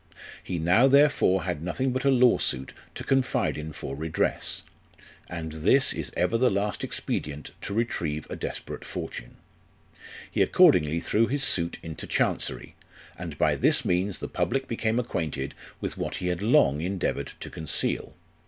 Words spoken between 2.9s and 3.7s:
to confide